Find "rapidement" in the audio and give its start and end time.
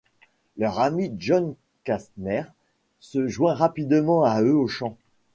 3.53-4.23